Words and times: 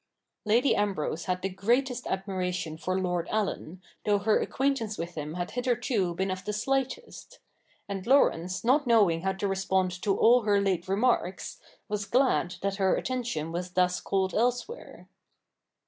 'Lady 0.45 0.75
Ambrose 0.75 1.25
had 1.25 1.43
the 1.43 1.49
greatest 1.49 2.07
admiration 2.07 2.75
for 2.75 2.99
Lord 2.99 3.27
Allen, 3.29 3.83
though 4.03 4.17
her 4.17 4.39
acquaintance 4.41 4.97
with 4.97 5.13
him 5.13 5.35
had 5.35 5.51
hitherto 5.51 6.15
been 6.15 6.31
of 6.31 6.43
the 6.43 6.53
slightest; 6.53 7.37
and 7.87 8.07
Laurence, 8.07 8.63
not 8.63 8.87
knowing 8.87 9.21
how 9.21 9.33
to 9.33 9.47
respond 9.47 9.91
to 10.01 10.17
all 10.17 10.41
her 10.41 10.59
late 10.59 10.87
remarks, 10.87 11.59
was 11.87 12.05
glad 12.05 12.55
that 12.63 12.77
her 12.77 12.95
attention 12.95 13.51
was 13.51 13.69
thus 13.73 14.01
called 14.01 14.33
elsewhere. 14.33 15.07